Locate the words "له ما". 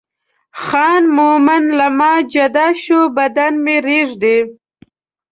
1.77-2.13